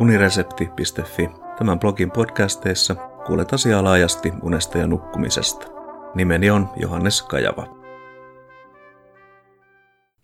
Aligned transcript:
uniresepti.fi. 0.00 1.30
Tämän 1.58 1.78
blogin 1.78 2.10
podcasteissa 2.10 2.94
kuulet 3.26 3.52
asiaa 3.52 3.84
laajasti 3.84 4.32
unesta 4.42 4.78
ja 4.78 4.86
nukkumisesta. 4.86 5.66
Nimeni 6.14 6.50
on 6.50 6.68
Johannes 6.76 7.22
Kajava. 7.22 7.78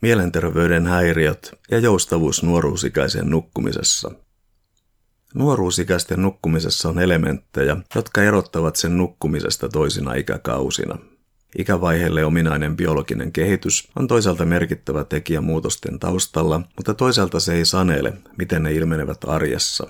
Mielenterveyden 0.02 0.86
häiriöt 0.86 1.52
ja 1.70 1.78
joustavuus 1.78 2.42
nuoruusikäisen 2.42 3.30
nukkumisessa. 3.30 4.10
Nuoruusikäisten 5.34 6.22
nukkumisessa 6.22 6.88
on 6.88 6.98
elementtejä, 6.98 7.76
jotka 7.94 8.22
erottavat 8.22 8.76
sen 8.76 8.98
nukkumisesta 8.98 9.68
toisina 9.68 10.14
ikäkausina– 10.14 10.98
Ikävaiheelle 11.58 12.24
ominainen 12.24 12.76
biologinen 12.76 13.32
kehitys 13.32 13.88
on 13.96 14.08
toisaalta 14.08 14.44
merkittävä 14.44 15.04
tekijä 15.04 15.40
muutosten 15.40 15.98
taustalla, 15.98 16.60
mutta 16.76 16.94
toisaalta 16.94 17.40
se 17.40 17.54
ei 17.54 17.64
sanele, 17.64 18.12
miten 18.38 18.62
ne 18.62 18.72
ilmenevät 18.72 19.18
arjessa. 19.26 19.86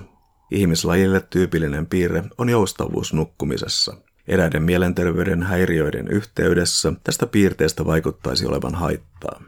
Ihmislajille 0.51 1.21
tyypillinen 1.31 1.87
piirre 1.87 2.25
on 2.39 2.49
joustavuus 2.49 3.13
nukkumisessa. 3.13 3.97
Eräiden 4.29 4.63
mielenterveyden 4.63 5.43
häiriöiden 5.43 6.09
yhteydessä 6.09 6.93
tästä 7.05 7.27
piirteestä 7.27 7.85
vaikuttaisi 7.87 8.47
olevan 8.47 8.75
haittaa. 8.75 9.43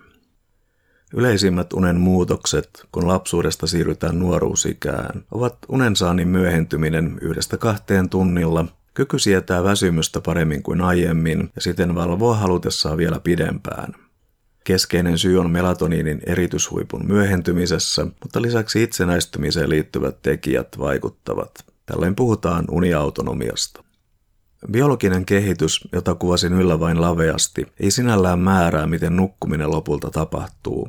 Yleisimmät 1.14 1.72
unen 1.72 2.00
muutokset, 2.00 2.86
kun 2.92 3.08
lapsuudesta 3.08 3.66
siirrytään 3.66 4.18
nuoruusikään, 4.18 5.24
ovat 5.30 5.58
unensaannin 5.68 6.28
myöhentyminen 6.28 7.18
yhdestä 7.20 7.56
kahteen 7.56 8.08
tunnilla 8.08 8.64
Kyky 8.96 9.18
sietää 9.18 9.64
väsymystä 9.64 10.20
paremmin 10.20 10.62
kuin 10.62 10.80
aiemmin 10.80 11.50
ja 11.56 11.62
siten 11.62 11.94
valvoa 11.94 12.36
halutessaan 12.36 12.98
vielä 12.98 13.20
pidempään. 13.20 13.94
Keskeinen 14.64 15.18
syy 15.18 15.40
on 15.40 15.50
melatoniinin 15.50 16.20
erityshuipun 16.26 17.06
myöhentymisessä, 17.06 18.04
mutta 18.04 18.42
lisäksi 18.42 18.82
itsenäistymiseen 18.82 19.70
liittyvät 19.70 20.22
tekijät 20.22 20.68
vaikuttavat. 20.78 21.50
Tällöin 21.86 22.14
puhutaan 22.14 22.64
uniautonomiasta. 22.70 23.84
Biologinen 24.70 25.26
kehitys, 25.26 25.88
jota 25.92 26.14
kuvasin 26.14 26.52
yllä 26.52 26.80
vain 26.80 27.00
laveasti, 27.00 27.66
ei 27.80 27.90
sinällään 27.90 28.38
määrää, 28.38 28.86
miten 28.86 29.16
nukkuminen 29.16 29.70
lopulta 29.70 30.10
tapahtuu. 30.10 30.88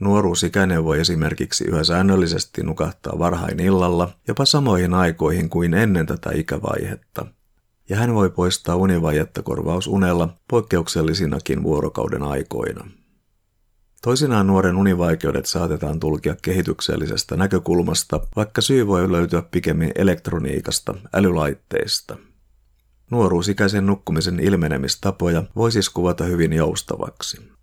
Nuoruusikäinen 0.00 0.84
voi 0.84 1.00
esimerkiksi 1.00 1.64
yhä 1.64 1.84
säännöllisesti 1.84 2.62
nukahtaa 2.62 3.18
varhain 3.18 3.60
illalla, 3.60 4.08
jopa 4.28 4.44
samoihin 4.44 4.94
aikoihin 4.94 5.48
kuin 5.48 5.74
ennen 5.74 6.06
tätä 6.06 6.30
ikävaihetta. 6.34 7.26
Ja 7.88 7.96
hän 7.96 8.14
voi 8.14 8.30
poistaa 8.30 8.76
univajetta 8.76 9.42
korvausunella 9.42 10.28
poikkeuksellisinakin 10.48 11.62
vuorokauden 11.62 12.22
aikoina. 12.22 12.88
Toisinaan 14.02 14.46
nuoren 14.46 14.76
univaikeudet 14.76 15.46
saatetaan 15.46 16.00
tulkia 16.00 16.36
kehityksellisestä 16.42 17.36
näkökulmasta, 17.36 18.20
vaikka 18.36 18.60
syy 18.60 18.86
voi 18.86 19.12
löytyä 19.12 19.42
pikemmin 19.42 19.92
elektroniikasta, 19.94 20.94
älylaitteista. 21.14 22.16
Nuoruusikäisen 23.10 23.86
nukkumisen 23.86 24.40
ilmenemistapoja 24.40 25.42
voi 25.56 25.72
siis 25.72 25.90
kuvata 25.90 26.24
hyvin 26.24 26.52
joustavaksi. 26.52 27.55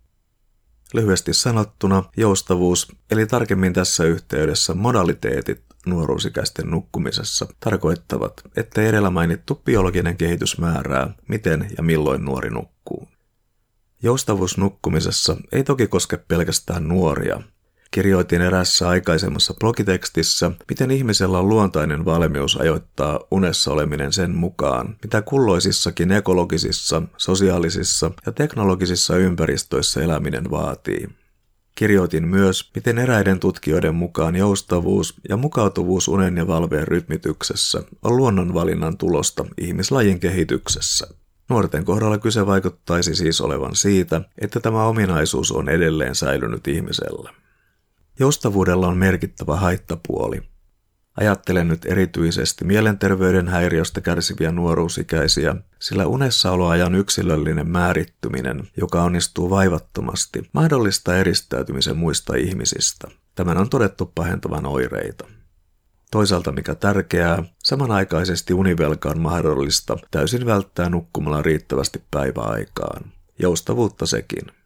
Lyhyesti 0.92 1.34
sanottuna 1.34 2.04
joustavuus, 2.16 2.92
eli 3.10 3.26
tarkemmin 3.26 3.72
tässä 3.72 4.04
yhteydessä 4.04 4.74
modaliteetit 4.74 5.62
nuoruusikäisten 5.86 6.70
nukkumisessa 6.70 7.46
tarkoittavat, 7.60 8.42
että 8.56 8.82
edellä 8.82 9.10
mainittu 9.10 9.54
biologinen 9.64 10.16
kehitys 10.16 10.58
määrää, 10.58 11.14
miten 11.28 11.70
ja 11.76 11.82
milloin 11.82 12.24
nuori 12.24 12.50
nukkuu. 12.50 13.08
Joustavuus 14.02 14.58
nukkumisessa 14.58 15.36
ei 15.52 15.64
toki 15.64 15.86
koske 15.86 16.16
pelkästään 16.16 16.88
nuoria, 16.88 17.42
Kirjoitin 17.94 18.40
erässä 18.40 18.88
aikaisemmassa 18.88 19.54
blogitekstissä, 19.60 20.50
miten 20.68 20.90
ihmisellä 20.90 21.38
on 21.38 21.48
luontainen 21.48 22.04
valmius 22.04 22.56
ajoittaa 22.56 23.20
unessa 23.30 23.70
oleminen 23.70 24.12
sen 24.12 24.30
mukaan, 24.30 24.96
mitä 25.02 25.22
kulloisissakin 25.22 26.12
ekologisissa, 26.12 27.02
sosiaalisissa 27.16 28.10
ja 28.26 28.32
teknologisissa 28.32 29.16
ympäristöissä 29.16 30.02
eläminen 30.02 30.50
vaatii. 30.50 31.08
Kirjoitin 31.74 32.28
myös, 32.28 32.70
miten 32.74 32.98
eräiden 32.98 33.40
tutkijoiden 33.40 33.94
mukaan 33.94 34.36
joustavuus 34.36 35.14
ja 35.28 35.36
mukautuvuus 35.36 36.08
unen 36.08 36.36
ja 36.36 36.46
valveen 36.46 36.88
rytmityksessä 36.88 37.82
on 38.02 38.16
luonnonvalinnan 38.16 38.96
tulosta 38.96 39.44
ihmislajin 39.58 40.20
kehityksessä. 40.20 41.06
Nuorten 41.48 41.84
kohdalla 41.84 42.18
kyse 42.18 42.46
vaikuttaisi 42.46 43.14
siis 43.14 43.40
olevan 43.40 43.76
siitä, 43.76 44.20
että 44.38 44.60
tämä 44.60 44.84
ominaisuus 44.84 45.52
on 45.52 45.68
edelleen 45.68 46.14
säilynyt 46.14 46.68
ihmisellä. 46.68 47.43
Joustavuudella 48.18 48.86
on 48.86 48.96
merkittävä 48.96 49.56
haittapuoli. 49.56 50.42
Ajattelen 51.16 51.68
nyt 51.68 51.86
erityisesti 51.86 52.64
mielenterveyden 52.64 53.48
häiriöstä 53.48 54.00
kärsiviä 54.00 54.52
nuoruusikäisiä, 54.52 55.56
sillä 55.78 56.06
unessaoloajan 56.06 56.94
yksilöllinen 56.94 57.68
määrittyminen, 57.68 58.68
joka 58.76 59.02
onnistuu 59.02 59.50
vaivattomasti, 59.50 60.50
mahdollistaa 60.52 61.16
eristäytymisen 61.16 61.96
muista 61.96 62.36
ihmisistä. 62.36 63.08
Tämän 63.34 63.58
on 63.58 63.70
todettu 63.70 64.12
pahentavan 64.14 64.66
oireita. 64.66 65.24
Toisaalta 66.10 66.52
mikä 66.52 66.74
tärkeää, 66.74 67.42
samanaikaisesti 67.58 68.54
univelka 68.54 69.08
on 69.08 69.18
mahdollista 69.18 69.96
täysin 70.10 70.46
välttää 70.46 70.88
nukkumalla 70.88 71.42
riittävästi 71.42 72.02
päiväaikaan. 72.10 73.12
Joustavuutta 73.38 74.06
sekin. 74.06 74.63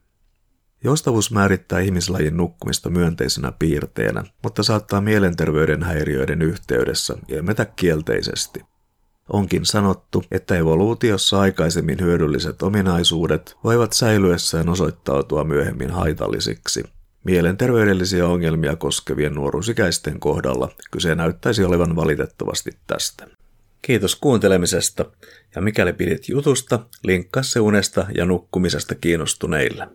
Joustavuus 0.84 1.30
määrittää 1.30 1.80
ihmislajin 1.80 2.36
nukkumista 2.36 2.90
myönteisenä 2.90 3.52
piirteenä, 3.58 4.24
mutta 4.42 4.62
saattaa 4.62 5.00
mielenterveyden 5.00 5.82
häiriöiden 5.82 6.42
yhteydessä 6.42 7.14
ilmetä 7.28 7.64
kielteisesti. 7.64 8.60
Onkin 9.32 9.66
sanottu, 9.66 10.24
että 10.30 10.56
evoluutiossa 10.56 11.40
aikaisemmin 11.40 12.00
hyödylliset 12.00 12.62
ominaisuudet 12.62 13.56
voivat 13.64 13.92
säilyessään 13.92 14.68
osoittautua 14.68 15.44
myöhemmin 15.44 15.90
haitallisiksi. 15.90 16.84
Mielenterveydellisiä 17.24 18.26
ongelmia 18.26 18.76
koskevien 18.76 19.34
nuoruusikäisten 19.34 20.20
kohdalla 20.20 20.68
kyse 20.90 21.14
näyttäisi 21.14 21.64
olevan 21.64 21.96
valitettavasti 21.96 22.70
tästä. 22.86 23.26
Kiitos 23.82 24.16
kuuntelemisesta, 24.16 25.04
ja 25.54 25.62
mikäli 25.62 25.92
pidit 25.92 26.28
jutusta, 26.28 26.78
linkkaa 27.02 27.42
se 27.42 27.60
unesta 27.60 28.06
ja 28.14 28.24
nukkumisesta 28.24 28.94
kiinnostuneille. 28.94 29.88